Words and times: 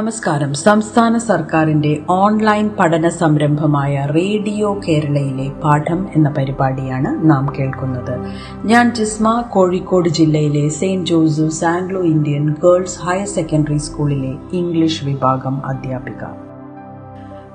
നമസ്കാരം. 0.00 0.54
സംസ്ഥാന 0.54 1.18
സർക്കാരിന്റെ 1.18 2.02
ഓൺലൈൻ 2.10 2.70
പഠന 2.78 3.08
സംരംഭമായ 3.08 4.06
റേഡിയോ 4.16 4.80
കേരളയിലെ 4.88 5.48
പാഠം 5.60 6.06
എന്ന 6.16 6.28
പരിപാടിയാണ് 6.30 7.30
നാം 7.30 7.52
കേൾക്കുന്നത്. 7.58 8.14
ഞാൻ 8.66 8.94
ജിസ്മ 8.94 9.44
കോഴിക്കോട് 9.50 10.08
ജില്ലയിലെ 10.08 10.68
Saint 10.68 11.06
Joseph's 11.06 11.64
Anglo 11.64 12.02
Indian 12.02 12.54
girls 12.64 13.00
higher 13.00 13.26
secondary 13.26 13.76
സ്കൂളിലെ 13.76 14.32
ഇംഗ്ലീഷ് 14.52 15.04
വിഭാഗം 15.04 15.66
അധ്യാപിക. 15.66 16.22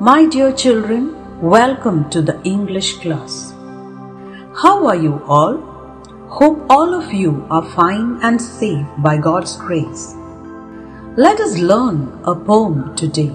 My 0.02 0.26
dear 0.26 0.50
children 0.50 1.10
welcome 1.42 2.06
to 2.16 2.20
the 2.20 2.30
English 2.46 2.96
class 3.06 3.54
how 4.66 4.88
are 4.88 5.04
you 5.04 5.20
all 5.30 5.60
hope 6.28 6.74
all 6.74 6.96
of 6.96 7.16
you 7.16 7.42
are 7.52 7.64
fine 7.64 8.18
and 8.24 8.40
safe 8.40 9.02
by 9.02 9.18
God's 9.18 9.58
grace. 9.70 10.25
Let 11.18 11.40
us 11.40 11.58
learn 11.58 12.20
a 12.26 12.36
poem 12.36 12.94
today. 12.98 13.32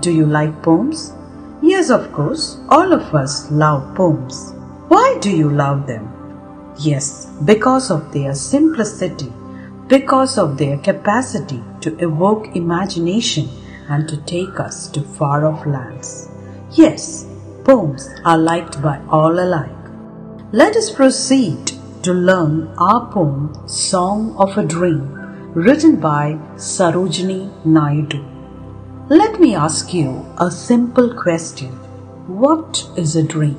Do 0.00 0.12
you 0.12 0.26
like 0.26 0.62
poems? 0.62 1.14
Yes, 1.62 1.88
of 1.88 2.12
course, 2.12 2.58
all 2.68 2.92
of 2.92 3.14
us 3.14 3.50
love 3.50 3.94
poems. 3.94 4.52
Why 4.88 5.16
do 5.22 5.30
you 5.30 5.48
love 5.48 5.86
them? 5.86 6.12
Yes, 6.78 7.24
because 7.46 7.90
of 7.90 8.12
their 8.12 8.34
simplicity, 8.34 9.32
because 9.86 10.36
of 10.36 10.58
their 10.58 10.76
capacity 10.76 11.62
to 11.80 11.96
evoke 12.00 12.54
imagination 12.54 13.48
and 13.88 14.06
to 14.10 14.18
take 14.24 14.60
us 14.60 14.86
to 14.88 15.00
far 15.00 15.46
off 15.46 15.64
lands. 15.64 16.28
Yes, 16.72 17.26
poems 17.64 18.10
are 18.26 18.36
liked 18.36 18.82
by 18.82 19.00
all 19.08 19.40
alike. 19.40 19.70
Let 20.52 20.76
us 20.76 20.90
proceed 20.90 21.72
to 22.02 22.12
learn 22.12 22.74
our 22.76 23.10
poem 23.10 23.56
Song 23.66 24.36
of 24.36 24.58
a 24.58 24.62
Dream 24.62 25.15
written 25.55 25.95
by 25.97 26.37
Sarojini 26.57 27.39
Naidu. 27.65 28.19
Let 29.09 29.39
me 29.39 29.55
ask 29.55 29.93
you 29.93 30.25
a 30.37 30.49
simple 30.49 31.13
question. 31.13 31.71
What 32.43 32.87
is 32.95 33.15
a 33.15 33.23
dream? 33.23 33.57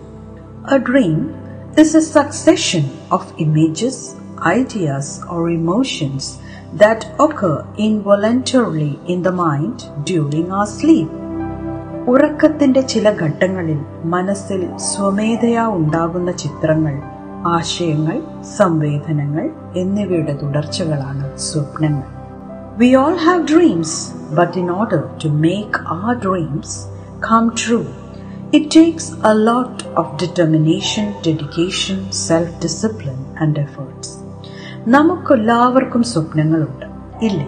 A 0.67 0.79
dream 0.79 1.35
is 1.77 1.95
a 1.95 2.03
succession 2.03 2.85
of 3.11 3.33
images, 3.39 4.17
ideas 4.39 5.23
or 5.31 5.51
emotions 5.51 6.39
that 6.75 7.07
occur 7.19 7.67
involuntarily 7.79 8.99
in 9.07 9.23
the 9.23 9.33
mind 9.33 9.85
during 10.05 10.51
our 10.51 10.67
sleep. 10.67 11.11
ഉറക്കത്തിന്റെ 12.13 12.81
ചില 12.83 13.09
ഘട്ടങ്ങളിൽ 13.25 13.81
മനസ്സിൽ 14.05 14.63
സ്വമേധയാ 14.77 15.65
ഉണ്ടാകുന്ന 15.79 16.31
ചിത്രങ്ങൾ 16.43 16.95
ആശയങ്ങൾ 17.48 18.44
സംവേദനങ്ങൾ 18.58 19.50
എന്നിവയുടെ 19.76 20.40
തുടർച്ചകളാണ് 20.44 21.38
സ്വപ്നങ്ങൾ. 21.38 22.04
We 22.78 22.96
all 22.96 23.16
have 23.16 23.48
dreams 23.48 24.14
but 24.36 24.58
in 24.58 24.72
order 24.72 25.04
to 25.26 25.28
make 25.28 25.80
our 25.88 26.16
dreams 26.18 26.86
come 27.32 27.48
true 27.48 27.84
it 28.54 28.66
takes 28.76 29.12
a 29.12 29.34
lot 29.34 30.00
of 30.00 30.16
determination 30.22 31.14
dedication 31.28 32.12
self 32.12 32.64
discipline 32.64 33.26
and 33.42 33.60
efforts 33.60 34.18
നമുക്കെല്ലാവർക്കും 34.88 36.04
സ്വപ്നങ്ങളുണ്ട്. 36.04 36.86
ഇല്ലേ? 37.26 37.48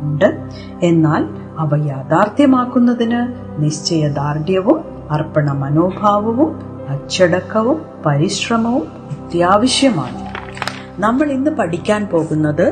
ഉണ്ട്. 0.00 0.48
എന്നാൽ 0.82 1.28
അവ 1.58 1.86
യാഥാർത്ഥ്യമാക്കുന്നതിന് 1.86 3.34
നിശ്ചയദാർഢ്യവും 3.62 4.84
അർപ്പണ 5.10 5.52
മനോഭാവവും 5.52 6.75
അച്ചടക്കവും 6.88 7.78
പരിശ്രമവും 8.06 8.86
അത്യാവശ്യമാണ്. 9.14 10.18
നമ്മൾ 10.98 11.26
ഇന്ന് 11.30 11.50
പഠിക്കാൻ 11.50 12.02
പോകുന്നത് 12.06 12.66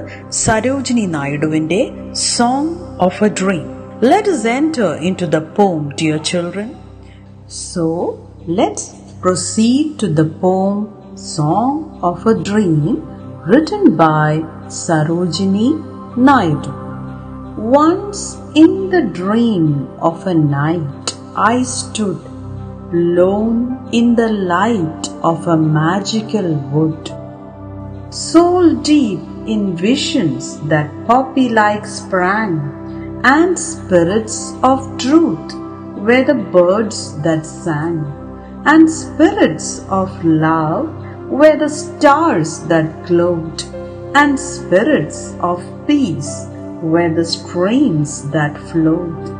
Sarojini 0.44 1.06
നായിഡുവിന്റെ 1.06 1.80
song 2.12 2.74
of 2.98 3.24
a 3.24 3.30
dream 3.42 3.64
let 4.10 4.34
enter 4.58 4.92
into 5.22 5.28
the 5.36 5.40
poem 5.56 5.80
dear 6.02 6.20
children 6.32 6.70
so 7.72 7.86
let's 8.60 8.90
proceed 9.22 9.90
to 10.02 10.06
the 10.20 10.24
poem 10.40 10.86
song 11.34 11.82
of 12.10 12.28
a 12.28 12.36
dream 12.50 12.78
written 13.46 13.82
by 13.96 14.30
Sarojini 14.74 15.66
Naidu. 16.18 16.72
Once 17.74 18.20
in 18.54 18.70
the 18.90 19.02
dream 19.18 19.66
of 20.00 20.26
a 20.26 20.34
night, 20.34 21.08
I 21.36 21.62
stood 21.62 22.20
lone 22.92 23.88
in 23.92 24.14
the 24.14 24.28
light 24.28 25.08
of 25.22 25.46
a 25.48 25.56
magical 25.56 26.54
wood. 26.72 27.12
Soul 28.12 28.74
deep 28.76 29.20
in 29.46 29.76
visions 29.76 30.60
that 30.68 30.90
poppy 31.06 31.48
like 31.48 31.86
sprang, 31.86 33.20
and 33.24 33.58
spirits 33.58 34.54
of 34.62 34.98
truth 34.98 35.54
were 35.96 36.24
the 36.24 36.40
birds 36.52 37.20
that 37.22 37.46
sang, 37.46 38.04
and 38.66 38.88
spirits 38.88 39.84
of 39.88 40.24
love 40.24 40.88
were 41.28 41.56
the 41.56 41.68
stars 41.68 42.60
that 42.64 43.06
glowed, 43.06 43.62
and 44.14 44.38
spirits 44.38 45.34
of 45.40 45.64
peace 45.86 46.46
were 46.82 47.12
the 47.12 47.24
streams 47.24 48.30
that 48.30 48.56
flowed. 48.70 49.32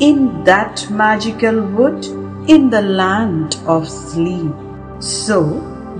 In 0.00 0.42
that 0.44 0.90
magical 0.90 1.62
wood, 1.62 2.04
in 2.48 2.70
the 2.70 2.82
land 2.82 3.56
of 3.66 3.88
sleep. 3.88 4.52
So, 4.98 5.42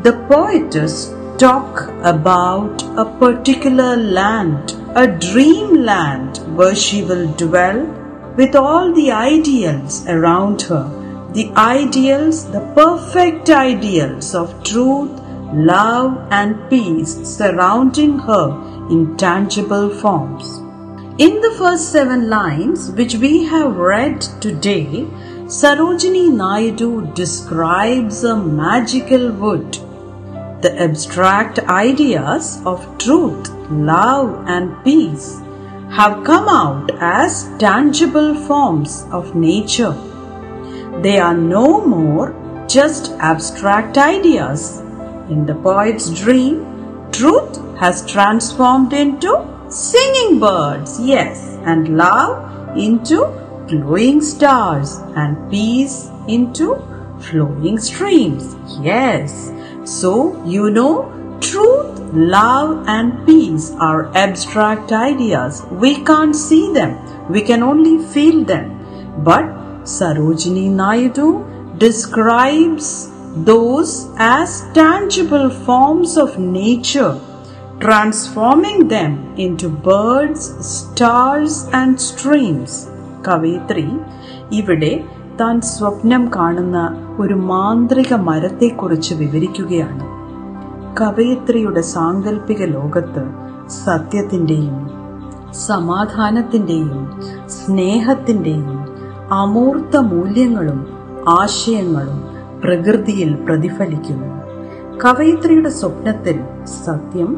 the 0.02 0.12
poetess 0.28 1.14
talk 1.38 1.88
about 2.02 2.82
a 2.96 3.04
particular 3.18 3.96
land, 3.96 4.72
a 4.94 5.06
dreamland 5.06 6.38
where 6.56 6.74
she 6.74 7.02
will 7.02 7.32
dwell 7.34 7.86
with 8.36 8.54
all 8.54 8.92
the 8.92 9.10
ideals 9.10 10.06
around 10.06 10.62
her. 10.62 10.84
The 11.32 11.50
ideals, 11.56 12.50
the 12.50 12.60
perfect 12.74 13.48
ideals 13.50 14.34
of 14.34 14.62
truth, 14.64 15.10
love, 15.52 16.26
and 16.30 16.68
peace 16.68 17.14
surrounding 17.36 18.18
her 18.18 18.50
in 18.90 19.16
tangible 19.16 19.88
forms. 19.90 20.58
In 21.18 21.40
the 21.40 21.54
first 21.58 21.92
seven 21.92 22.28
lines, 22.28 22.90
which 22.90 23.14
we 23.16 23.44
have 23.44 23.76
read 23.76 24.20
today, 24.40 25.06
Sarojini 25.54 26.32
Naidu 26.32 27.12
describes 27.12 28.24
a 28.24 28.34
magical 28.34 29.32
wood. 29.32 29.74
The 30.62 30.74
abstract 30.80 31.58
ideas 31.58 32.62
of 32.64 32.86
truth, 32.96 33.50
love, 33.70 34.46
and 34.48 34.82
peace 34.82 35.40
have 35.90 36.24
come 36.24 36.48
out 36.48 36.90
as 37.00 37.50
tangible 37.58 38.34
forms 38.34 39.04
of 39.12 39.34
nature. 39.34 39.92
They 41.02 41.18
are 41.18 41.36
no 41.36 41.84
more 41.84 42.34
just 42.66 43.12
abstract 43.18 43.98
ideas. 43.98 44.78
In 45.28 45.44
the 45.44 45.54
poet's 45.56 46.08
dream, 46.18 46.64
truth 47.12 47.60
has 47.78 48.10
transformed 48.10 48.94
into 48.94 49.36
singing 49.68 50.40
birds, 50.40 50.98
yes, 50.98 51.58
and 51.66 51.94
love 51.98 52.74
into 52.74 53.41
glowing 53.72 54.20
stars, 54.20 54.98
and 55.16 55.50
peace 55.50 56.10
into 56.28 56.76
flowing 57.20 57.78
streams, 57.78 58.56
yes. 58.80 59.52
So, 59.84 60.12
you 60.44 60.70
know, 60.70 61.38
truth, 61.40 62.00
love, 62.12 62.84
and 62.86 63.24
peace 63.26 63.70
are 63.80 64.14
abstract 64.16 64.92
ideas. 64.92 65.64
We 65.70 66.04
can't 66.04 66.36
see 66.36 66.72
them, 66.72 66.92
we 67.30 67.42
can 67.42 67.62
only 67.62 67.96
feel 68.12 68.44
them. 68.44 68.68
But 69.24 69.44
Sarojini 69.94 70.68
Naidu 70.70 71.76
describes 71.78 73.10
those 73.34 74.08
as 74.18 74.62
tangible 74.74 75.50
forms 75.50 76.16
of 76.18 76.38
nature, 76.38 77.18
transforming 77.80 78.88
them 78.88 79.34
into 79.36 79.68
birds, 79.68 80.44
stars, 80.64 81.64
and 81.72 82.00
streams. 82.00 82.88
കവയിത്രി 83.26 83.90
ഇവിടെ 84.52 85.04
താൻ 85.40 85.60
സ്വപ്നം 85.60 86.30
കാണുന്ന 86.36 86.78
ഒരു 87.18 87.34
മാന്ത്രിക 87.34 88.14
മരത്തെക്കുറിച്ച് 88.14 89.14
വിവരിക്കുകയാണ്. 89.14 90.04
കവയിത്രിയുടെ 90.96 91.80
സാങ്കല്പിക 91.80 92.62
ലോകത്ത് 92.62 93.22
സത്യത്തിന്റെയും 93.84 94.90
സമാധാനത്തിന്റെയും 95.52 97.20
സ്നേഹത്തിന്റെയും 97.48 98.86
അമൂർത്ത 99.32 99.96
മൂല്യങ്ങളും 99.96 100.80
ആശയങ്ങളും 101.28 102.18
പ്രകൃതിയിൽ 102.60 103.34
പ്രതിഫലിക്കുന്നു. 103.34 104.28
കവയിത്രിയുടെ 104.98 105.70
സ്വപ്നത്തിൽ 105.70 106.40
സത്യം 106.84 107.30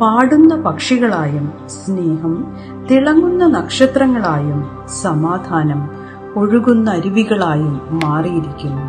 പാടുന്ന 0.00 0.56
പക്ഷികളായും 0.56 1.52
സ്നേഹം 1.66 2.54
തിളങ്ങുന്ന 2.90 3.46
നക്ഷത്രങ്ങളായും 3.46 4.64
സമാധാനം 5.02 5.90
ഒഴുകുന്ന 6.36 6.90
അരുവികളായും 6.90 7.80
മാറിയിരിക്കുന്നു. 7.90 8.82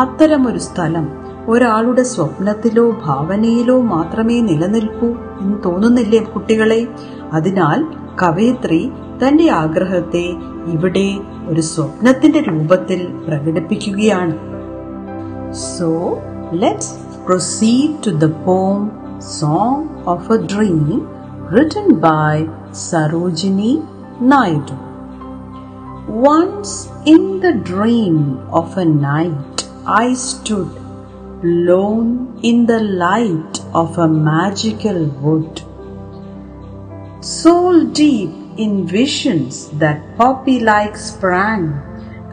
അത്തരമൊരു 0.00 0.58
സ്ഥലം 0.58 1.08
ഒരാളുടെ 1.48 2.02
സ്വപ്നത്തിലോ 2.02 2.90
ഭാവനയിലോ 2.90 3.80
മാത്രമേ 3.80 4.40
നിലനിൽക്കൂ 4.40 5.06
എന്ന് 5.40 5.58
തോന്നുന്നില്ലേ 5.64 6.22
കുട്ടികളെ? 6.24 6.88
അതിനാൽ 7.32 7.86
കവയിത്രി 8.22 8.92
തന്റെ 9.22 9.50
ആഗ്രഹത്തെ 9.50 10.34
ഇവിടെ 10.66 11.20
ഒരു 11.48 11.60
സ്വപ്നത്തിന്റെ 11.60 12.38
രൂപത്തിൽ 12.38 13.20
പ്രകടിപ്പിക്കുകയാണ്. 13.28 14.34
So 15.52 16.18
let's 16.52 16.94
proceed 17.26 18.06
to 18.06 18.10
the 18.10 18.28
song 18.28 18.88
Song 19.16 19.95
of 20.06 20.30
a 20.30 20.38
Dream 20.38 21.08
written 21.50 22.00
by 22.00 22.48
Sarojini 22.70 23.72
Naidu. 24.20 24.76
Once 26.08 26.88
in 27.04 27.40
the 27.40 27.52
dream 27.52 28.38
of 28.50 28.76
a 28.78 28.84
night 28.84 29.68
I 29.84 30.14
stood 30.14 30.70
lone 31.42 32.38
in 32.42 32.66
the 32.66 32.80
light 32.80 33.60
of 33.74 33.98
a 33.98 34.08
magical 34.08 35.04
wood. 35.24 35.62
Soul 37.20 37.84
deep 37.86 38.30
in 38.56 38.86
visions 38.86 39.68
that 39.78 40.16
poppy 40.16 40.60
like 40.60 40.96
sprang, 40.96 41.82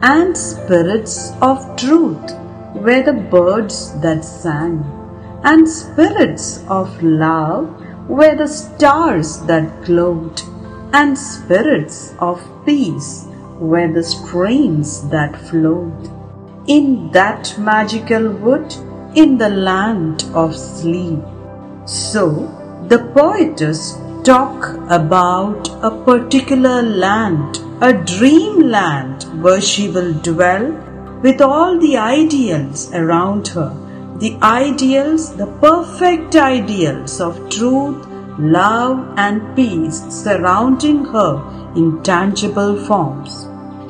and 0.02 0.36
spirits 0.36 1.32
of 1.42 1.76
truth 1.76 2.32
were 2.74 3.02
the 3.02 3.18
birds 3.30 3.78
that 4.00 4.24
sang, 4.24 4.78
and 5.44 5.68
spirits 5.68 6.64
of 6.68 7.02
love 7.02 7.68
were 8.08 8.34
the 8.34 8.48
stars 8.48 9.40
that 9.42 9.84
glowed, 9.84 10.40
and 10.92 11.18
spirits 11.18 12.14
of 12.18 12.42
peace 12.64 13.26
were 13.58 13.92
the 13.92 14.02
streams 14.02 15.08
that 15.10 15.36
flowed. 15.48 16.10
In 16.66 17.10
that 17.12 17.54
magical 17.58 18.30
wood, 18.30 18.74
in 19.14 19.38
the 19.38 19.50
land 19.50 20.24
of 20.34 20.56
sleep. 20.56 21.20
So, 21.84 22.28
the 22.88 22.98
poetess 23.14 23.98
talk 24.24 24.74
about 24.90 25.68
a 25.82 25.90
particular 26.04 26.82
land, 26.82 27.58
a 27.82 27.92
dreamland 27.92 29.24
where 29.42 29.60
she 29.60 29.88
will 29.88 30.14
dwell 30.14 30.72
with 31.22 31.40
all 31.40 31.78
the 31.78 31.96
ideals 31.98 32.90
around 32.92 33.48
her, 33.48 33.83
the 34.18 34.36
ideals, 34.42 35.34
the 35.36 35.46
perfect 35.60 36.36
ideals 36.36 37.20
of 37.20 37.50
truth, 37.50 38.06
love, 38.38 39.12
and 39.16 39.56
peace 39.56 40.02
surrounding 40.08 41.04
her 41.06 41.42
in 41.74 42.00
tangible 42.02 42.76
forms. 42.84 43.44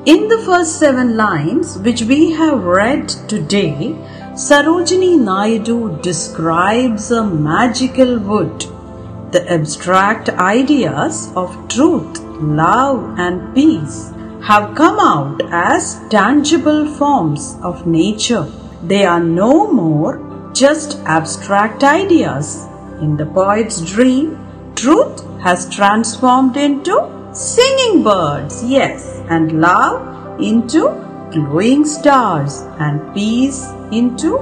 In 0.06 0.28
the 0.28 0.42
first 0.46 0.78
seven 0.78 1.16
lines, 1.16 1.78
which 1.78 2.02
we 2.02 2.32
have 2.32 2.64
read 2.64 3.08
today, 3.28 3.96
Sarojini 4.32 5.18
Naidu 5.18 6.00
describes 6.00 7.10
a 7.10 7.22
magical 7.24 8.18
wood. 8.18 8.66
The 9.32 9.44
abstract 9.52 10.30
ideas 10.30 11.32
of 11.36 11.68
truth, 11.68 12.20
love, 12.40 13.18
and 13.18 13.54
peace 13.54 14.10
have 14.42 14.74
come 14.74 14.98
out 14.98 15.42
as 15.52 16.00
tangible 16.08 16.86
forms 16.86 17.56
of 17.62 17.86
nature. 17.86 18.46
They 18.86 19.06
are 19.06 19.20
no 19.20 19.72
more 19.72 20.50
just 20.52 20.98
abstract 21.06 21.82
ideas. 21.82 22.66
In 23.00 23.16
the 23.16 23.24
poet's 23.24 23.80
dream, 23.80 24.38
truth 24.76 25.24
has 25.40 25.68
transformed 25.74 26.58
into 26.58 26.96
singing 27.32 28.02
birds, 28.02 28.62
yes, 28.62 29.22
and 29.30 29.60
love 29.60 30.38
into 30.38 30.82
glowing 31.32 31.86
stars, 31.86 32.60
and 32.78 33.14
peace 33.14 33.66
into 33.90 34.38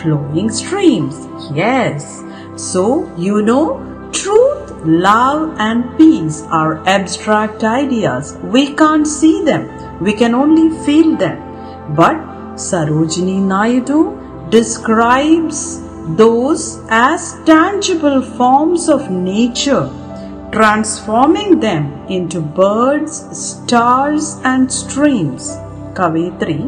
flowing 0.00 0.50
streams, 0.50 1.28
yes. 1.52 2.22
So, 2.56 3.14
you 3.16 3.42
know, 3.42 4.08
truth, 4.12 4.72
love, 4.86 5.54
and 5.58 5.96
peace 5.98 6.42
are 6.50 6.82
abstract 6.88 7.62
ideas. 7.62 8.38
We 8.42 8.74
can't 8.74 9.06
see 9.06 9.44
them, 9.44 10.00
we 10.00 10.14
can 10.14 10.34
only 10.34 10.70
feel 10.84 11.14
them. 11.16 11.94
But 11.94 12.31
Sarojini 12.56 13.40
Naidu 13.42 14.18
describes 14.50 15.80
those 16.16 16.80
as 16.90 17.34
tangible 17.44 18.20
forms 18.20 18.88
of 18.88 19.10
nature, 19.10 19.88
transforming 20.52 21.60
them 21.60 21.84
into 22.08 22.40
birds, 22.40 23.14
stars, 23.40 24.36
and 24.44 24.70
streams. 24.72 25.44
കവയിത്രി 25.96 26.58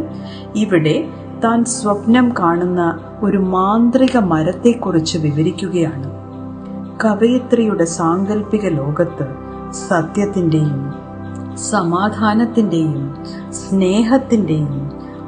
ഇവിടെ 0.55 0.97
താൻ 1.45 1.61
സ്വപ്നം 1.75 2.27
കാണുന്ന 2.41 2.83
ഒരു 3.23 3.39
മാന്ത്രിക 3.55 4.17
മരത്തെക്കുറിച്ച് 4.33 5.19
വിവരിക്കുകയാണ് 5.19 6.09
കവയിത്രിയുടെ 7.05 7.87
സാങ്കല്പിക 7.99 8.67
ലോകത്ത് 8.73 9.27
സത്യത്തിന്റെയും 9.89 10.83
സമാധാനത്തിന്റെയും 11.71 13.03
സ്നേഹത്തിന്റെയും 13.61 14.75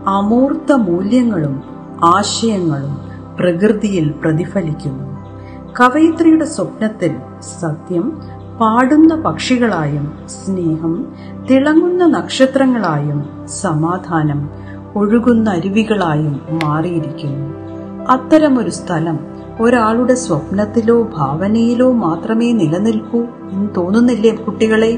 അമൂർത്ത 0.09 0.73
മൂല്യങ്ങളും 0.73 1.63
ആശയങ്ങളും 2.05 2.99
പ്രകൃതിയിൽ 3.37 4.11
പ്രതിഫലിക്കുന്നു. 4.11 5.17
കവയിത്രിയുടെ 5.81 6.45
സ്വപ്നത്തിൽ 6.45 7.17
സത്യം 7.61 8.23
പാടുന്ന 8.61 9.15
പക്ഷികളായും 9.21 10.13
സ്നേഹം 10.29 11.07
തിളങ്ങുന്ന 11.51 12.07
നക്ഷത്രങ്ങളായും 12.07 13.49
സമാധാനം 13.49 14.51
ഒഴുകുന്ന 14.97 15.51
അരുവികളായും 15.51 16.41
മാറിയിരിക്കുന്നു. 16.65 17.55
അത്തരമൊരു 18.05 18.71
സ്ഥലം 18.71 19.36
ഒരാളുടെ 19.65 20.15
സ്വപ്നത്തിലോ 20.25 20.97
ഭാവനയിലോ 21.17 21.89
മാത്രമേ 22.05 22.49
നിലനിൽക്കൂ 22.61 23.21
എന്ന് 23.51 23.69
തോന്നുന്നില്ലേ 23.77 24.33
കുട്ടികളെ 24.45 24.93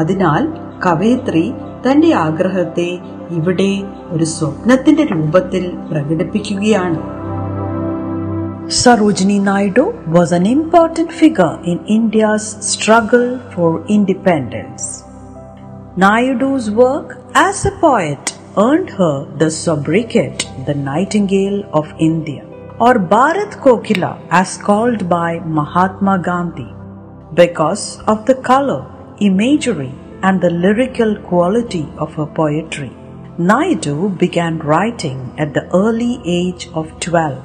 അതിനാൽ 0.00 0.42
കവയിത്രി 0.84 1.44
തന്റെ 1.84 2.10
ആഗ്രഹത്തെ 2.26 2.90
ഇവിടെ 3.38 3.72
ഒരു 4.14 4.28
സ്വപ്നത്തിന്റെ 4.36 5.06
രൂപത്തിൽ 5.14 5.64
പ്രകടിപ്പിക്കുകയാണ് 5.90 6.98
Sarojini 8.70 9.36
Naidu 9.40 9.84
was 10.08 10.30
an 10.30 10.46
important 10.46 11.10
figure 11.10 11.58
in 11.64 11.78
India's 11.88 12.46
struggle 12.62 13.40
for 13.52 13.68
independence. 13.88 14.82
Naidu's 15.96 16.70
work 16.72 17.08
as 17.34 17.64
a 17.64 17.74
poet 17.78 18.24
earned 18.56 18.90
her 18.90 19.14
the 19.38 19.50
sobriquet 19.62 20.36
the 20.66 20.74
Nightingale 20.90 21.58
of 21.72 21.86
India, 22.00 22.44
or 22.79 22.95
Bharat 22.95 23.53
Kokila 23.59 24.19
as 24.31 24.57
called 24.57 25.07
by 25.09 25.39
Mahatma 25.39 26.15
Gandhi, 26.19 26.69
because 27.33 28.01
of 28.03 28.25
the 28.25 28.35
color, 28.35 28.81
imagery, 29.19 29.93
and 30.21 30.41
the 30.41 30.49
lyrical 30.49 31.15
quality 31.29 31.85
of 31.97 32.13
her 32.15 32.25
poetry. 32.25 32.91
Naidu 33.39 34.09
began 34.09 34.59
writing 34.59 35.33
at 35.37 35.53
the 35.53 35.65
early 35.73 36.21
age 36.25 36.69
of 36.73 36.99
12. 36.99 37.43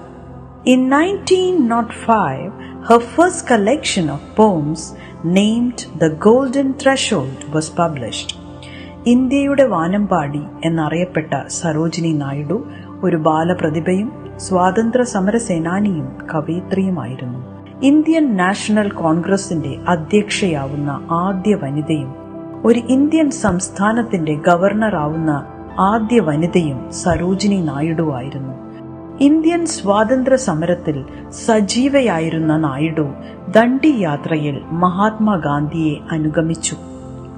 In 0.66 0.90
1905, 0.90 2.52
her 2.88 3.00
first 3.00 3.46
collection 3.46 4.10
of 4.10 4.20
poems 4.34 4.94
named 5.24 5.86
The 5.98 6.10
Golden 6.10 6.74
Threshold 6.74 7.44
was 7.54 7.68
published. 7.70 8.30
ഇന്ത്യയുടെ 9.12 9.64
വാനമ്പാടി 9.72 10.40
എന്നറിയപ്പെട്ട 10.66 11.32
സരോജിനി 11.58 12.12
നായിഡു 12.22 12.56
ഒരു 13.04 13.18
ബാലപ്രതിഭയും 13.28 14.08
സ്വാതന്ത്ര്യ 14.37 15.03
സമര 15.03 15.37
സേനാനിയും 15.37 16.17
കവയിത്രിയുമായിരുന്നു. 16.33 17.53
Indian 17.83 18.37
national 18.37 18.89
കോൺഗ്രസിന്റെ 18.89 19.79
അധ്യക്ഷയാവുന്ന 19.87 21.07
ആദ്യ 21.11 21.55
വനിതയും 21.55 22.15
ഒരു 22.65 22.79
Indian 22.79 23.31
സംസ്ഥാനത്തിന്റെ 23.31 24.35
ഗവർണറാവുന്ന 24.35 25.45
ആദ്യ 25.79 26.19
വനിതയും 26.19 26.91
സരോജിനി 26.91 27.61
നായിഡു 27.61 28.13
ആയിരുന്നു. 28.13 28.53
ഇന്ത്യൻ 29.19 29.65
സ്വാതന്ത്ര്യ 29.65 30.35
സമരത്തിൽ 30.35 31.05
സജീവയായിരുന്ന 31.29 32.57
നായിഡു 32.57 33.07
ദണ്ഡി 33.49 33.95
യാത്രയിൽ 33.99 34.61
മഹാത്മാഗാന്ധിയെ 34.71 35.95
അനുഗമിച്ചു. 36.11 36.75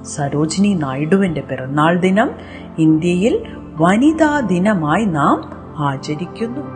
സരോജിനി 0.02 0.74
നായിഡുവിന്റെ 0.74 1.40
പിറന്നാൾ 1.40 2.00
ദിനം 2.00 2.30
ഇന്ത്യയിൽ 2.78 3.46
വനിതാ 3.76 4.40
ദിനമായി 4.40 5.04
നാം 5.04 5.56
ആചരിക്കുന്നു. 5.78 6.75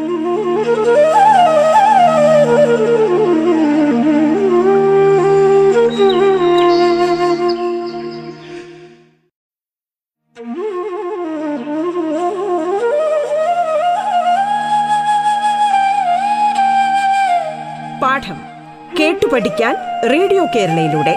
കേരളയിലൂടെ 20.50 21.14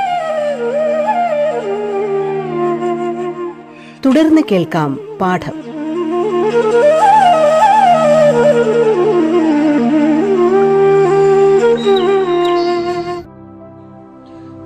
തുടർന്ന് 4.05 4.41
കേൾക്കാം 4.51 4.99
പാഠം 5.21 5.55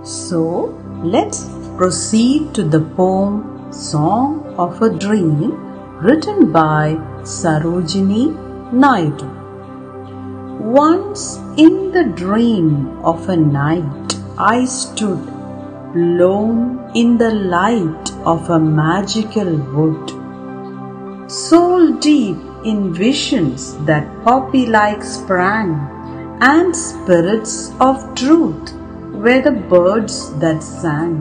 So, 0.04 0.76
let's 1.04 1.50
proceed 1.78 2.54
to 2.56 2.64
the 2.64 2.82
poem 2.82 3.72
Song 3.72 4.44
of 4.58 4.82
a 4.82 4.90
Dream 4.90 5.52
written 6.02 6.52
by 6.52 6.98
Sarojini 7.24 8.36
Naidu. 8.74 9.30
Once 10.60 11.40
in 11.58 11.92
the 11.92 12.04
dream 12.04 13.00
of 13.04 13.30
a 13.30 13.38
night, 13.38 14.17
I 14.41 14.67
stood 14.67 15.27
lone 15.97 16.93
in 16.95 17.19
the 17.19 17.33
light 17.33 18.13
of 18.25 18.51
a 18.51 18.59
magical 18.61 19.57
wood. 19.75 20.11
Soul 21.29 21.95
deep 21.95 22.37
in 22.65 22.95
visions 22.95 23.77
that 23.87 24.07
poppy 24.23 24.67
like 24.67 25.03
sprang, 25.03 25.73
and 26.41 26.77
spirits 26.77 27.73
of 27.81 28.15
truth 28.15 28.75
were 29.11 29.41
the 29.43 29.59
birds 29.69 30.33
that 30.39 30.63
sang, 30.63 31.19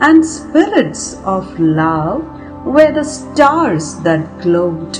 and 0.00 0.24
spirits 0.24 1.20
of 1.24 1.60
love 1.60 2.24
were 2.64 2.90
the 2.90 3.04
stars 3.04 3.96
that 3.96 4.40
glowed, 4.40 4.98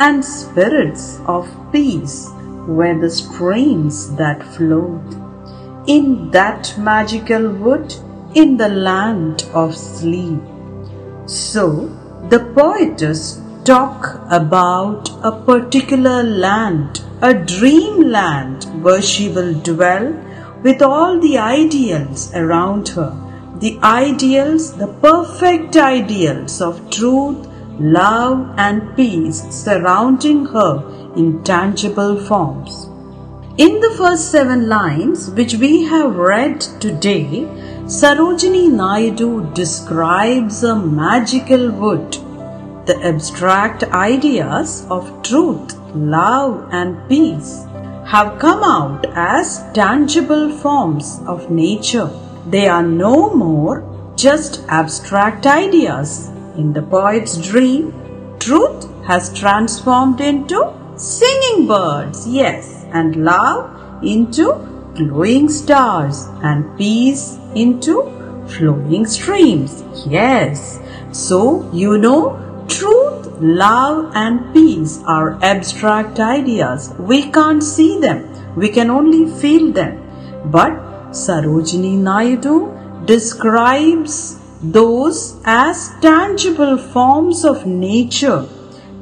and 0.00 0.24
spirits 0.24 1.20
of 1.26 1.48
peace 1.70 2.30
were 2.66 2.98
the 2.98 3.10
streams 3.10 4.12
that 4.16 4.42
flowed. 4.56 5.25
In 5.86 6.30
that 6.32 6.74
magical 6.76 7.48
wood, 7.48 7.94
in 8.34 8.56
the 8.56 8.68
land 8.68 9.48
of 9.54 9.76
sleep. 9.76 10.40
So, 11.26 11.88
the 12.28 12.40
poetess 12.56 13.40
talk 13.64 14.20
about 14.30 15.10
a 15.22 15.30
particular 15.30 16.22
land, 16.22 17.02
a 17.22 17.34
dreamland 17.34 18.64
where 18.82 19.00
she 19.00 19.28
will 19.28 19.54
dwell 19.60 20.12
with 20.62 20.82
all 20.82 21.20
the 21.20 21.38
ideals 21.38 22.34
around 22.34 22.88
her. 22.88 23.12
The 23.60 23.78
ideals, 23.82 24.76
the 24.76 24.88
perfect 24.88 25.76
ideals 25.76 26.60
of 26.60 26.90
truth, 26.90 27.46
love, 27.78 28.54
and 28.58 28.94
peace 28.96 29.42
surrounding 29.50 30.46
her 30.46 30.82
in 31.14 31.44
tangible 31.44 32.18
forms. 32.18 32.88
In 33.58 33.80
the 33.80 33.94
first 33.96 34.30
seven 34.30 34.68
lines, 34.68 35.30
which 35.30 35.54
we 35.54 35.84
have 35.84 36.16
read 36.16 36.60
today, 36.78 37.48
Sarojini 37.86 38.70
Naidu 38.70 39.50
describes 39.54 40.62
a 40.62 40.76
magical 40.76 41.70
wood. 41.70 42.18
The 42.84 42.98
abstract 43.02 43.84
ideas 43.84 44.86
of 44.90 45.22
truth, 45.22 45.74
love, 45.94 46.68
and 46.70 47.08
peace 47.08 47.64
have 48.04 48.38
come 48.38 48.62
out 48.62 49.06
as 49.14 49.64
tangible 49.72 50.50
forms 50.58 51.18
of 51.26 51.50
nature. 51.50 52.10
They 52.46 52.68
are 52.68 52.82
no 52.82 53.32
more 53.34 54.12
just 54.16 54.66
abstract 54.68 55.46
ideas. 55.46 56.28
In 56.58 56.74
the 56.74 56.82
poet's 56.82 57.38
dream, 57.38 57.94
truth 58.38 58.86
has 59.06 59.32
transformed 59.32 60.20
into 60.20 60.74
singing 60.96 61.66
birds, 61.66 62.28
yes, 62.28 62.75
and 62.92 63.24
love 63.24 64.02
into 64.02 64.52
glowing 64.94 65.48
stars, 65.48 66.26
and 66.42 66.76
peace 66.78 67.38
into 67.54 68.02
flowing 68.48 69.06
streams, 69.06 69.84
yes. 70.06 70.80
So, 71.12 71.70
you 71.72 71.98
know, 71.98 72.64
truth, 72.68 73.26
love, 73.40 74.12
and 74.14 74.52
peace 74.54 75.00
are 75.06 75.38
abstract 75.42 76.18
ideas. 76.18 76.94
We 76.98 77.30
can't 77.30 77.62
see 77.62 78.00
them, 78.00 78.54
we 78.56 78.70
can 78.70 78.90
only 78.90 79.30
feel 79.40 79.72
them. 79.72 80.02
But 80.46 80.72
Sarojini 81.10 81.98
Naidu 81.98 83.04
describes 83.04 84.38
those 84.62 85.36
as 85.44 85.90
tangible 86.00 86.78
forms 86.78 87.44
of 87.44 87.66
nature 87.66 88.46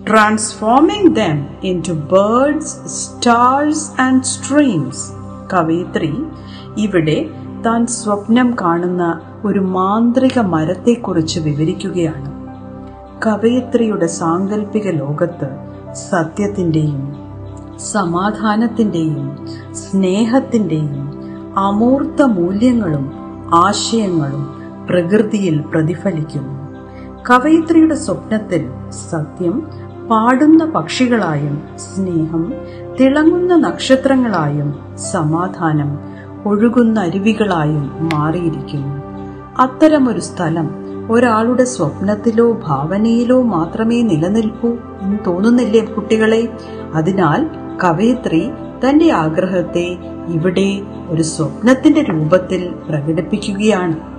transforming 0.05 1.15
them 1.15 1.37
into 1.63 1.95
birds, 1.95 2.69
stars 2.97 3.79
and 3.99 4.19
streams. 4.29 4.99
കവയിത്രി 5.49 6.11
ഇവിടെ 6.85 7.17
താൻ 7.67 7.81
സ്വപ്നം 7.95 8.49
കാണുന്ന 8.61 9.03
ഒരു 9.45 9.61
മാന്ത്രിക 9.75 10.39
മരത്തെക്കുറിച്ച് 10.55 11.39
വിവരിക്കുകയാണ് 11.41 12.31
കവയിത്രിയുടെ 13.25 14.09
സാങ്കല്പിക 14.21 14.87
ലോകത്ത് 14.97 15.49
സത്യത്തിന്റെയും 16.03 17.03
സമാധാനത്തിന്റെയും 17.93 19.29
സ്നേഹത്തിന്റെയും 19.83 20.99
അമൂർത്ത 21.67 22.23
മൂല്യങ്ങളും 22.39 23.07
ആശയങ്ങളും 23.65 24.45
പ്രകൃതിയിൽ 24.89 25.57
പ്രതിഫലിക്കുന്നു 25.73 26.53
കവയിത്രിയുടെ 27.29 27.97
സ്വപ്നത്തിൽ 27.97 28.63
സത്യം 29.11 29.55
പാടുന്ന 30.11 30.65
പക്ഷികളായും 30.65 31.63
സ്നേഹം 31.77 32.53
തിളങ്ങുന്ന 33.01 33.57
നക്ഷത്രങ്ങളായും 33.57 34.75
സമാധാനം 34.97 35.99
ഒഴുകുന്ന 36.47 37.01
അരുവികളായും 37.01 38.09
മാറിയിരിക്കുന്നു. 38.15 39.03
അത്തരമൊരു 39.59 40.21
സ്ഥലം 40.21 40.71
ഒരാളുടെ 41.13 41.65
സ്വപ്നത്തിലോ 41.65 42.53
ഭാവനയിലോ 42.53 43.43
മാത്രമേ 43.43 44.03
നിലനിൽക്കൂ 44.03 44.77
എന്ന് 45.03 45.19
തോന്നുന്നില്ലേ 45.27 45.85
കുട്ടികളെ? 45.85 46.49
അതിനാൽ 46.95 47.51
കവയിത്രി 47.85 48.51
തന്റെ 48.85 49.13
ആഗ്രഹത്തെ 49.13 49.99
ഇവിടെ 50.29 50.83
ഒരു 51.09 51.23
സ്വപ്നത്തിന്റെ 51.23 52.03
രൂപത്തിൽ 52.03 52.75
പ്രകടിപ്പിക്കുകയാണ്. 52.89 54.15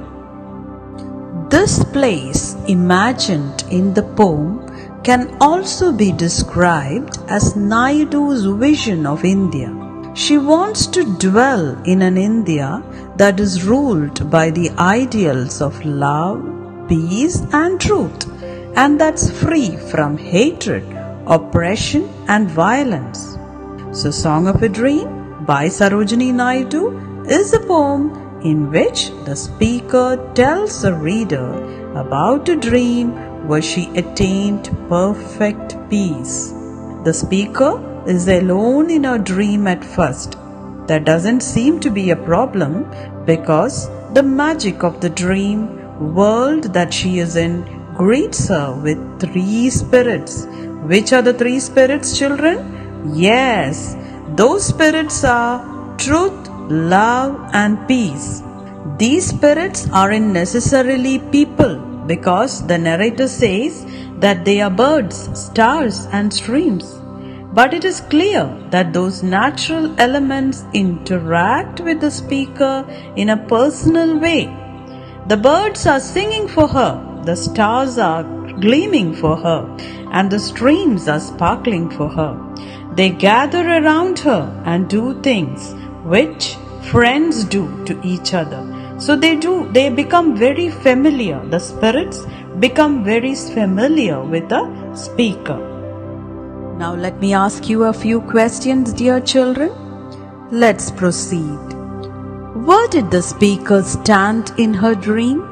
This 1.52 1.88
place 1.96 2.56
imagined 2.70 3.68
in 3.70 3.94
the 3.94 4.00
poem 4.00 4.65
can 5.06 5.38
also 5.40 5.92
be 5.94 6.12
described 6.12 7.20
as 7.28 7.56
Naidu's 7.56 8.46
vision 8.46 9.06
of 9.06 9.24
India. 9.24 9.72
She 10.16 10.40
wants 10.40 10.88
to 10.88 11.04
dwell 11.20 11.80
in 11.84 12.02
an 12.02 12.18
India 12.18 12.82
that 13.18 13.40
is 13.40 13.66
ruled 13.66 14.32
by 14.32 14.50
the 14.50 14.72
ideals 14.80 15.62
of 15.62 15.86
love, 15.86 16.42
peace, 16.90 17.40
and 17.54 17.80
truth, 17.80 18.26
and 18.76 19.00
that's 19.00 19.30
free 19.44 19.78
from 19.92 20.18
hatred, 20.18 20.86
oppression, 21.28 22.10
and 22.28 22.50
violence. 22.50 23.38
So, 23.92 24.10
Song 24.10 24.48
of 24.48 24.64
a 24.64 24.70
Dream 24.70 25.46
by 25.46 25.68
Sarojini 25.68 26.34
Naidu 26.34 27.26
is 27.28 27.54
a 27.54 27.60
poem 27.60 28.42
in 28.42 28.72
which 28.72 29.12
the 29.26 29.36
speaker 29.36 30.32
tells 30.34 30.82
the 30.82 30.96
reader 30.96 31.48
about 31.94 32.50
a 32.50 32.56
dream 32.56 33.35
where 33.48 33.62
she 33.62 33.90
attained 33.96 34.70
perfect 34.90 35.78
peace. 35.90 36.52
The 37.04 37.14
speaker 37.14 37.74
is 38.08 38.28
alone 38.28 38.90
in 38.90 39.04
her 39.04 39.18
dream 39.18 39.68
at 39.68 39.84
first. 39.84 40.38
That 40.88 41.06
doesn't 41.06 41.42
seem 41.42 41.80
to 41.82 41.90
be 41.90 42.12
a 42.12 42.16
problem 42.16 42.86
because 43.26 43.90
the 44.14 44.24
magic 44.24 44.84
of 44.84 45.02
the 45.02 45.10
dream 45.10 46.14
world 46.14 46.74
that 46.74 46.94
she 46.94 47.20
is 47.20 47.36
in 47.36 47.64
greets 47.96 48.48
her 48.50 48.74
with 48.84 49.20
three 49.20 49.70
spirits. 49.70 50.46
Which 50.92 51.14
are 51.14 51.22
the 51.22 51.34
three 51.34 51.60
spirits, 51.60 52.18
children? 52.18 53.12
Yes, 53.14 53.96
those 54.36 54.66
spirits 54.66 55.24
are 55.24 55.64
truth, 55.98 56.50
love, 56.70 57.40
and 57.54 57.88
peace. 57.88 58.44
These 58.98 59.28
spirits 59.28 59.88
aren't 59.92 60.28
necessarily 60.28 61.20
people 61.20 61.85
because 62.08 62.66
the 62.68 62.78
narrator 62.78 63.28
says 63.28 63.86
that 64.20 64.46
they 64.46 64.62
are 64.62 64.70
birds, 64.70 65.30
stars, 65.40 66.08
and 66.12 66.34
streams. 66.34 67.00
But 67.54 67.74
it 67.74 67.86
is 67.86 68.02
clear 68.02 68.46
that 68.72 68.92
those 68.92 69.24
natural 69.24 69.96
elements 70.00 70.66
interact 70.74 71.80
with 71.80 72.02
the 72.02 72.12
speaker 72.12 72.86
in 73.16 73.30
a 73.30 73.38
personal 73.48 74.20
way. 74.20 74.46
The 75.28 75.38
birds 75.38 75.88
are 75.88 76.00
singing 76.00 76.48
for 76.48 76.68
her, 76.68 77.22
the 77.24 77.36
stars 77.36 77.98
are 77.98 78.24
gleaming 78.60 79.16
for 79.16 79.38
her, 79.38 79.78
and 80.12 80.30
the 80.30 80.40
streams 80.40 81.08
are 81.08 81.20
sparkling 81.20 81.90
for 81.90 82.10
her. 82.10 82.32
They 82.94 83.10
gather 83.10 83.68
around 83.68 84.20
her 84.20 84.62
and 84.66 84.90
do 84.90 85.22
things 85.22 85.74
which 86.04 86.56
friends 86.92 87.44
do 87.46 87.84
to 87.86 88.00
each 88.04 88.34
other. 88.34 88.75
So 89.06 89.16
they 89.16 89.36
do, 89.36 89.70
they 89.72 89.90
become 89.90 90.36
very 90.36 90.70
familiar. 90.70 91.40
The 91.50 91.60
spirits 91.60 92.26
become 92.60 93.04
very 93.04 93.36
familiar 93.36 94.24
with 94.24 94.50
the 94.50 94.96
speaker. 94.96 95.58
Now 96.80 96.96
let 96.96 97.20
me 97.20 97.32
ask 97.36 97.70
you 97.70 97.84
a 97.84 97.94
few 97.94 98.22
questions, 98.22 98.94
dear 98.94 99.20
children. 99.20 99.70
Let's 100.50 100.90
proceed. 100.90 101.76
Where 102.70 102.88
did 102.88 103.12
the 103.12 103.22
speaker 103.22 103.84
stand 103.84 104.52
in 104.58 104.74
her 104.74 104.96
dream? 104.96 105.46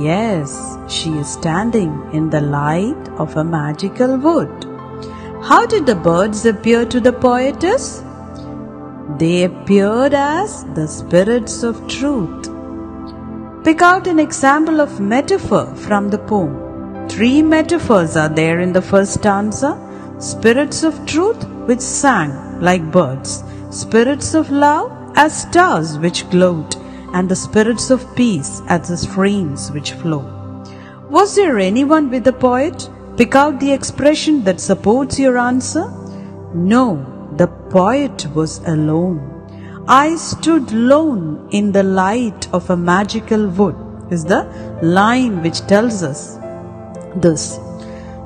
Yes, 0.00 0.56
she 0.88 1.10
is 1.18 1.30
standing 1.30 1.92
in 2.14 2.30
the 2.30 2.40
light 2.40 3.08
of 3.18 3.36
a 3.36 3.44
magical 3.44 4.16
wood. 4.16 4.64
How 5.44 5.66
did 5.66 5.84
the 5.84 5.96
birds 5.96 6.46
appear 6.46 6.86
to 6.86 6.98
the 6.98 7.12
poetess? 7.12 8.02
They 9.18 9.44
appeared 9.44 10.14
as 10.14 10.64
the 10.74 10.88
spirits 10.88 11.62
of 11.62 11.86
truth. 11.88 12.55
Pick 13.66 13.82
out 13.82 14.06
an 14.06 14.20
example 14.20 14.80
of 14.80 15.00
metaphor 15.00 15.66
from 15.74 16.08
the 16.08 16.18
poem. 16.18 17.08
Three 17.08 17.42
metaphors 17.42 18.16
are 18.16 18.28
there 18.28 18.60
in 18.60 18.72
the 18.72 18.80
first 18.80 19.14
stanza 19.14 19.72
spirits 20.20 20.84
of 20.84 21.04
truth, 21.04 21.42
which 21.66 21.80
sang 21.80 22.60
like 22.60 22.92
birds, 22.92 23.42
spirits 23.70 24.34
of 24.34 24.52
love 24.52 24.92
as 25.16 25.42
stars 25.42 25.98
which 25.98 26.30
glowed, 26.30 26.76
and 27.12 27.28
the 27.28 27.34
spirits 27.34 27.90
of 27.90 28.06
peace 28.14 28.62
as 28.68 28.86
the 28.86 28.96
streams 28.96 29.72
which 29.72 29.94
flow. 29.94 30.22
Was 31.10 31.34
there 31.34 31.58
anyone 31.58 32.08
with 32.08 32.22
the 32.22 32.32
poet? 32.32 32.88
Pick 33.16 33.34
out 33.34 33.58
the 33.58 33.72
expression 33.72 34.44
that 34.44 34.60
supports 34.60 35.18
your 35.18 35.38
answer. 35.38 35.90
No, 36.54 37.04
the 37.36 37.48
poet 37.48 38.28
was 38.32 38.58
alone. 38.58 39.35
I 39.88 40.16
stood 40.16 40.72
lone 40.72 41.48
in 41.52 41.70
the 41.70 41.84
light 41.84 42.52
of 42.52 42.70
a 42.70 42.76
magical 42.76 43.46
wood, 43.46 43.76
is 44.10 44.24
the 44.24 44.42
line 44.82 45.42
which 45.42 45.60
tells 45.68 46.02
us 46.02 46.38
this. 47.14 47.60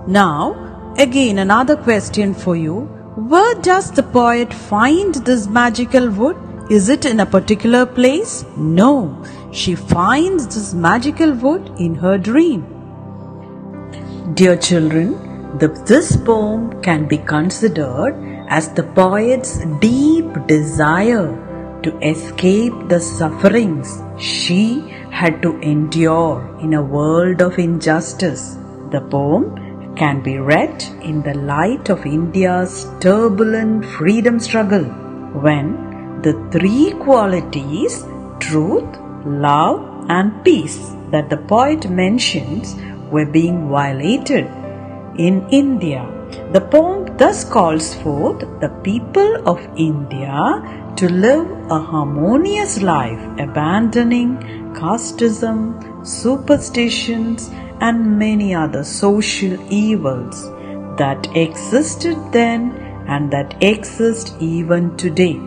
Now, 0.07 0.95
again, 0.97 1.37
another 1.37 1.77
question 1.77 2.33
for 2.33 2.57
you. 2.57 2.87
Where 3.29 3.55
does 3.57 3.93
the 3.93 4.03
poet 4.03 4.55
find 4.55 5.15
this 5.17 5.49
magical 5.49 6.09
wood? 6.09 6.39
Is 6.71 6.89
it 6.89 7.05
in 7.05 7.21
a 7.21 7.27
particular 7.27 7.85
place? 7.85 8.47
No, 8.57 9.23
she 9.53 9.75
finds 9.75 10.47
this 10.47 10.73
magical 10.73 11.35
wood 11.35 11.71
in 11.79 11.95
her 11.97 12.17
dream. 12.17 12.65
Dear 14.33 14.57
children, 14.57 15.59
the, 15.59 15.69
this 15.87 16.17
poem 16.17 16.81
can 16.81 17.07
be 17.07 17.19
considered 17.19 18.47
as 18.49 18.73
the 18.73 18.85
poet's 18.85 19.59
deep 19.81 20.47
desire 20.47 21.50
to 21.83 21.97
escape 21.99 22.75
the 22.89 23.01
sufferings 23.01 24.03
she 24.19 24.81
had 25.11 25.41
to 25.43 25.59
endure 25.61 26.59
in 26.61 26.75
a 26.75 26.83
world 26.83 27.41
of 27.41 27.59
injustice. 27.59 28.57
The 28.91 29.01
poem 29.01 29.95
can 29.97 30.23
be 30.23 30.39
read 30.39 30.83
in 31.03 31.23
the 31.23 31.35
light 31.35 31.89
of 31.89 32.07
India's 32.07 32.87
turbulent 33.01 33.85
freedom 33.85 34.39
struggle 34.39 34.85
when 35.47 36.23
the 36.23 36.35
three 36.53 36.93
qualities 36.93 38.05
truth, 38.41 38.99
love, 39.25 40.07
and 40.09 40.45
peace 40.45 40.79
that 41.11 41.29
the 41.31 41.37
poet 41.37 41.91
mentions 41.91 42.75
were 43.11 43.27
being 43.27 43.69
violated 43.69 44.47
in 45.17 45.47
India. 45.51 46.20
The 46.53 46.61
poem 46.61 47.17
thus 47.17 47.45
calls 47.45 47.95
forth 47.95 48.41
the 48.61 48.71
people 48.83 49.49
of 49.49 49.61
India 49.77 50.63
to 50.97 51.09
live 51.09 51.49
a 51.71 51.79
harmonious 51.79 52.83
life, 52.83 53.21
abandoning 53.39 54.37
casteism, 54.75 56.07
superstitions, 56.07 57.51
and 57.81 58.19
many 58.19 58.55
other 58.55 58.85
social 58.85 59.57
evils 59.73 60.51
that 60.99 61.29
existed 61.35 62.19
then 62.33 62.73
and 63.07 63.31
that 63.31 63.55
exist 63.63 64.35
even 64.41 64.97
today. 64.97 65.41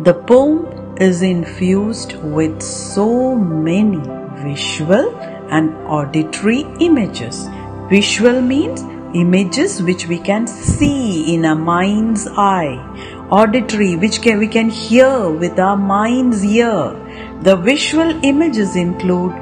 The 0.00 0.14
poem 0.14 0.96
is 0.96 1.22
infused 1.22 2.16
with 2.22 2.60
so 2.62 3.34
many 3.34 4.00
visual 4.42 5.14
and 5.50 5.74
auditory 5.86 6.66
images. 6.80 7.46
Visual 7.88 8.40
means 8.40 8.82
images 9.14 9.82
which 9.82 10.06
we 10.06 10.18
can 10.18 10.46
see 10.46 11.34
in 11.34 11.44
our 11.44 11.54
mind's 11.56 12.26
eye. 12.28 12.76
Auditory, 13.30 13.96
which 13.96 14.20
can, 14.22 14.38
we 14.38 14.46
can 14.46 14.68
hear 14.68 15.30
with 15.30 15.58
our 15.58 15.76
mind's 15.76 16.44
ear. 16.44 16.92
The 17.42 17.56
visual 17.56 18.24
images 18.24 18.76
include 18.76 19.32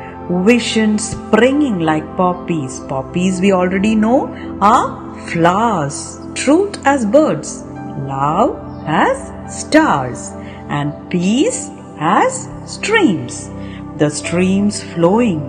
visions 0.45 1.11
springing 1.11 1.81
like 1.81 2.05
poppies. 2.17 2.81
Poppies, 2.81 3.41
we 3.41 3.53
already 3.53 3.95
know, 3.95 4.29
are 4.61 5.19
flowers. 5.29 6.21
Truth 6.35 6.81
as 6.87 7.05
birds. 7.05 7.63
Love 8.07 8.57
as 8.87 9.19
stars. 9.61 10.31
And 10.69 11.11
peace 11.11 11.69
as 11.99 12.49
streams. 12.67 13.51
The 13.97 14.09
streams 14.09 14.83
flowing 14.83 15.43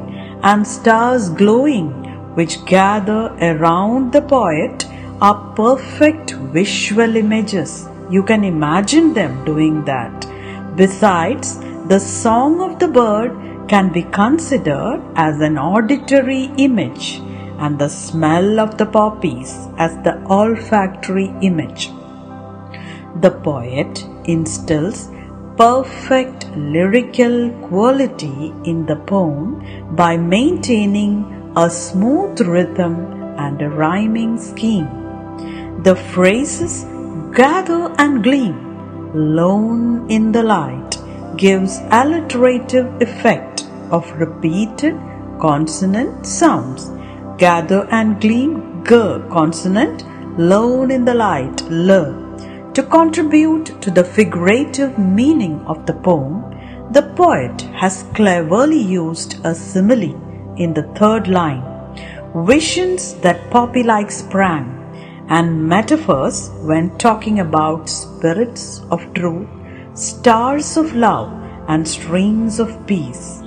and 0.43 0.67
stars 0.67 1.29
glowing 1.29 2.00
which 2.35 2.63
gather 2.65 3.35
around 3.41 4.13
the 4.13 4.21
poet 4.21 4.85
are 5.21 5.53
perfect 5.55 6.31
visual 6.31 7.15
images. 7.15 7.87
You 8.09 8.23
can 8.23 8.43
imagine 8.43 9.13
them 9.13 9.45
doing 9.45 9.85
that. 9.85 10.27
Besides, 10.75 11.59
the 11.87 11.99
song 11.99 12.61
of 12.61 12.79
the 12.79 12.87
bird 12.87 13.67
can 13.67 13.91
be 13.91 14.03
considered 14.03 15.01
as 15.15 15.39
an 15.41 15.57
auditory 15.57 16.45
image 16.57 17.21
and 17.59 17.77
the 17.77 17.87
smell 17.87 18.59
of 18.59 18.77
the 18.77 18.85
poppies 18.85 19.67
as 19.77 19.93
the 20.03 20.21
olfactory 20.25 21.33
image. 21.41 21.89
The 23.21 23.31
poet 23.31 24.05
instills 24.25 25.09
perfect 25.57 26.45
lyrical 26.55 27.51
quality 27.67 28.53
in 28.63 28.85
the 28.85 28.95
poem 28.95 29.95
by 29.95 30.17
maintaining 30.17 31.40
a 31.57 31.69
smooth 31.69 32.39
rhythm 32.39 32.95
and 33.37 33.61
a 33.61 33.69
rhyming 33.69 34.37
scheme. 34.37 34.87
The 35.83 35.97
phrases 35.97 36.85
gather 37.35 37.93
and 37.97 38.23
gleam, 38.23 38.55
lone 39.13 40.09
in 40.09 40.31
the 40.31 40.43
light, 40.43 40.97
gives 41.35 41.79
alliterative 41.91 43.01
effect 43.01 43.67
of 43.89 44.09
repeated 44.13 44.95
consonant 45.41 46.25
sounds. 46.25 46.89
Gather 47.37 47.85
and 47.91 48.21
gleam, 48.21 48.85
g 48.85 48.95
consonant, 49.29 50.05
lone 50.39 50.89
in 50.89 51.03
the 51.03 51.13
light, 51.13 51.63
l. 51.69 52.71
To 52.75 52.83
contribute 52.83 53.81
to 53.81 53.91
the 53.91 54.05
figurative 54.05 54.97
meaning 54.97 55.59
of 55.67 55.85
the 55.85 55.95
poem, 55.95 56.45
the 56.91 57.03
poet 57.17 57.61
has 57.75 58.05
cleverly 58.13 58.81
used 58.81 59.45
a 59.45 59.53
simile 59.53 60.30
in 60.57 60.73
the 60.73 60.83
third 60.95 61.27
line, 61.27 61.63
visions 62.45 63.13
that 63.15 63.49
poppy 63.51 63.83
like 63.83 64.11
sprang, 64.11 64.77
and 65.29 65.67
metaphors 65.67 66.49
when 66.61 66.97
talking 66.97 67.39
about 67.39 67.89
spirits 67.89 68.81
of 68.91 69.13
truth, 69.13 69.47
stars 69.93 70.77
of 70.77 70.95
love, 70.95 71.31
and 71.67 71.87
streams 71.87 72.59
of 72.59 72.85
peace. 72.87 73.41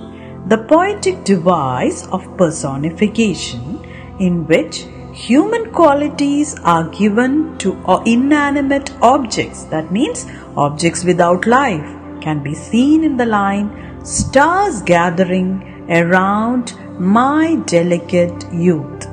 The 0.47 0.59
poetic 0.59 1.25
device 1.25 2.07
of 2.09 2.37
personification, 2.37 3.85
in 4.19 4.47
which 4.47 4.85
human 5.13 5.71
qualities 5.73 6.59
are 6.61 6.89
given 6.89 7.57
to 7.59 7.79
inanimate 8.05 8.93
objects, 9.03 9.65
that 9.65 9.93
means 9.93 10.27
objects 10.57 11.05
without 11.05 11.47
life, 11.47 11.85
can 12.21 12.43
be 12.43 12.55
seen 12.55 13.05
in 13.05 13.17
the 13.17 13.27
line 13.27 13.71
stars 14.05 14.83
gathering 14.83 15.87
around 15.91 16.73
my 16.99 17.57
delicate 17.67 18.53
youth. 18.53 19.09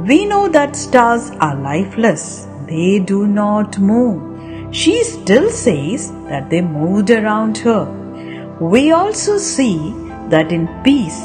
We 0.00 0.26
know 0.26 0.48
that 0.48 0.74
stars 0.74 1.30
are 1.38 1.54
lifeless, 1.54 2.48
they 2.66 2.98
do 2.98 3.28
not 3.28 3.78
move. 3.78 4.74
She 4.74 5.04
still 5.04 5.48
says 5.50 6.10
that 6.28 6.50
they 6.50 6.62
moved 6.62 7.10
around 7.10 7.58
her. 7.58 7.84
We 8.60 8.90
also 8.90 9.38
see 9.38 9.92
that 10.30 10.50
in 10.50 10.66
peace 10.82 11.22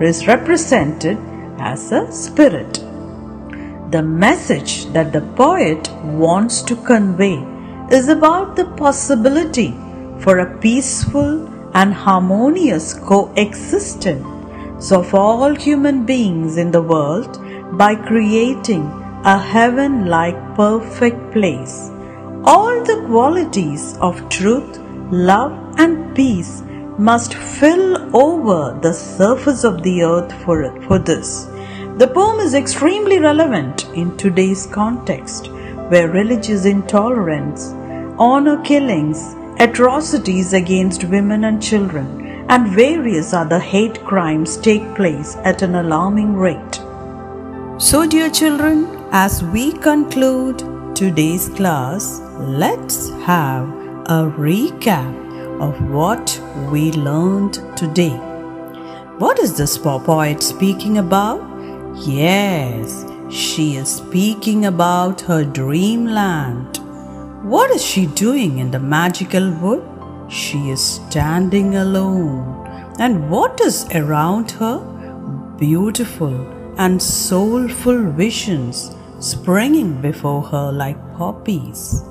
is 0.00 0.26
represented 0.26 1.18
as 1.58 1.92
a 1.92 2.10
spirit. 2.10 2.74
The 3.90 4.02
message 4.02 4.86
that 4.86 5.12
the 5.12 5.20
poet 5.20 5.92
wants 6.02 6.62
to 6.62 6.76
convey 6.76 7.44
is 7.90 8.08
about 8.08 8.56
the 8.56 8.64
possibility 8.76 9.72
for 10.20 10.38
a 10.38 10.58
peaceful 10.60 11.46
and 11.74 11.92
harmonious 11.92 12.94
coexistence 12.94 14.35
of 14.92 15.14
all 15.14 15.54
human 15.54 16.04
beings 16.04 16.58
in 16.58 16.70
the 16.70 16.82
world 16.82 17.40
by 17.78 17.94
creating 17.94 18.84
a 19.24 19.38
heaven 19.38 20.06
like 20.06 20.54
perfect 20.54 21.32
place. 21.32 21.90
All 22.44 22.84
the 22.84 23.02
qualities 23.06 23.96
of 24.00 24.28
truth, 24.28 24.78
love, 25.10 25.74
and 25.78 26.14
peace 26.14 26.62
must 26.98 27.34
fill 27.34 28.14
over 28.14 28.78
the 28.80 28.92
surface 28.92 29.64
of 29.64 29.82
the 29.82 30.02
earth 30.02 30.32
for, 30.44 30.70
for 30.82 30.98
this. 30.98 31.46
The 31.96 32.10
poem 32.12 32.40
is 32.40 32.54
extremely 32.54 33.18
relevant 33.18 33.86
in 33.94 34.16
today's 34.16 34.66
context, 34.66 35.50
where 35.88 36.10
religious 36.10 36.66
intolerance, 36.66 37.72
honor 38.18 38.62
killings, 38.62 39.34
atrocities 39.58 40.52
against 40.52 41.04
women 41.04 41.44
and 41.44 41.62
children, 41.62 42.25
and 42.48 42.68
various 42.68 43.32
other 43.32 43.58
hate 43.58 44.02
crimes 44.04 44.56
take 44.56 44.94
place 44.94 45.36
at 45.44 45.62
an 45.62 45.74
alarming 45.74 46.34
rate. 46.36 46.80
So, 47.78 48.06
dear 48.06 48.30
children, 48.30 48.86
as 49.12 49.42
we 49.42 49.72
conclude 49.72 50.58
today's 50.94 51.48
class, 51.50 52.20
let's 52.38 53.10
have 53.24 53.68
a 54.06 54.32
recap 54.36 55.26
of 55.60 55.90
what 55.90 56.40
we 56.70 56.92
learned 56.92 57.54
today. 57.76 58.16
What 59.18 59.38
is 59.38 59.56
this 59.56 59.76
poet 59.78 60.42
speaking 60.42 60.98
about? 60.98 61.40
Yes, 62.06 63.04
she 63.30 63.76
is 63.76 63.88
speaking 63.96 64.66
about 64.66 65.22
her 65.22 65.44
dreamland. 65.44 66.78
What 67.42 67.70
is 67.70 67.84
she 67.84 68.06
doing 68.06 68.58
in 68.58 68.70
the 68.70 68.78
magical 68.78 69.50
wood? 69.52 69.95
She 70.28 70.70
is 70.70 70.82
standing 70.82 71.76
alone. 71.76 72.94
And 72.98 73.30
what 73.30 73.60
is 73.60 73.86
around 73.94 74.50
her? 74.52 74.78
Beautiful 75.58 76.34
and 76.78 77.00
soulful 77.00 78.10
visions 78.12 78.94
springing 79.20 80.00
before 80.02 80.42
her 80.42 80.72
like 80.72 80.98
poppies. 81.16 82.02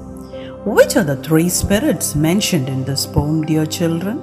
Which 0.66 0.96
are 0.96 1.04
the 1.04 1.18
three 1.18 1.50
spirits 1.50 2.16
mentioned 2.16 2.70
in 2.70 2.84
this 2.86 3.06
poem, 3.06 3.44
dear 3.46 3.66
children? 3.66 4.20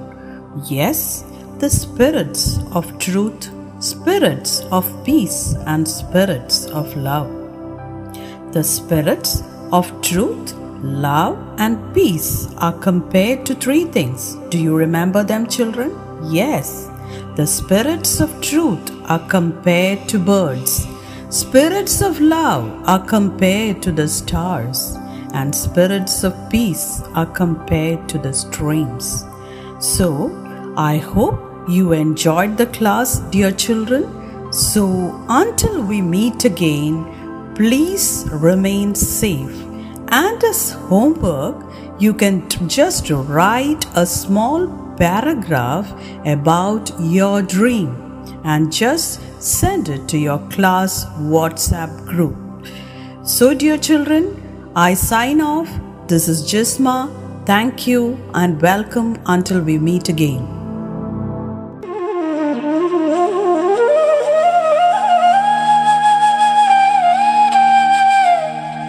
Yes, 0.65 1.23
the 1.59 1.69
spirits 1.69 2.59
of 2.73 2.99
truth, 2.99 3.49
spirits 3.79 4.61
of 4.71 4.85
peace, 5.05 5.55
and 5.65 5.87
spirits 5.87 6.65
of 6.65 6.95
love. 6.97 7.29
The 8.51 8.63
spirits 8.63 9.41
of 9.71 9.89
truth, 10.01 10.53
love, 10.83 11.37
and 11.57 11.93
peace 11.93 12.49
are 12.57 12.73
compared 12.73 13.45
to 13.45 13.55
three 13.55 13.85
things. 13.85 14.35
Do 14.49 14.59
you 14.59 14.75
remember 14.75 15.23
them, 15.23 15.47
children? 15.47 15.97
Yes. 16.29 16.89
The 17.35 17.47
spirits 17.47 18.19
of 18.19 18.41
truth 18.41 18.91
are 19.09 19.25
compared 19.27 20.07
to 20.09 20.19
birds. 20.19 20.85
Spirits 21.29 22.01
of 22.01 22.19
love 22.19 22.69
are 22.87 23.03
compared 23.03 23.81
to 23.83 23.91
the 23.91 24.07
stars. 24.07 24.95
And 25.33 25.55
spirits 25.55 26.23
of 26.23 26.35
peace 26.51 27.01
are 27.15 27.25
compared 27.25 28.07
to 28.09 28.19
the 28.19 28.33
streams. 28.33 29.25
So, 29.79 30.31
I 30.77 30.97
hope 30.97 31.39
you 31.67 31.93
enjoyed 31.93 32.57
the 32.57 32.67
class, 32.67 33.19
dear 33.31 33.51
children. 33.51 34.51
So, 34.53 35.25
until 35.29 35.81
we 35.81 36.01
meet 36.01 36.45
again, 36.45 37.53
please 37.55 38.27
remain 38.31 38.93
safe. 38.93 39.62
And 40.15 40.43
as 40.43 40.73
homework, 40.89 41.55
you 41.99 42.13
can 42.13 42.47
just 42.67 43.09
write 43.09 43.83
a 43.95 44.05
small 44.05 44.67
paragraph 44.95 45.91
about 46.23 46.91
your 46.99 47.41
dream 47.41 47.89
and 48.43 48.71
just 48.71 49.19
send 49.41 49.89
it 49.89 50.07
to 50.09 50.19
your 50.19 50.37
class 50.49 51.05
WhatsApp 51.33 52.05
group. 52.05 52.35
So, 53.25 53.55
dear 53.55 53.75
children, 53.79 54.71
I 54.75 54.93
sign 54.93 55.41
off. 55.41 55.69
This 56.07 56.27
is 56.27 56.43
Jisma. 56.43 57.09
Thank 57.47 57.87
you 57.87 58.19
and 58.35 58.61
welcome 58.61 59.17
until 59.25 59.61
we 59.61 59.79
meet 59.79 60.09
again. 60.09 60.43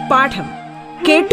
പാഠം 0.09 0.47